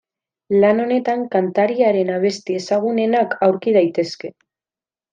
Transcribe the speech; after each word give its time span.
Lan 0.63 0.79
honetan 0.85 1.21
kantariaren 1.35 2.11
abesti 2.15 2.57
ezagunenak 2.63 3.39
aurki 3.49 3.79
daitezke. 3.81 4.37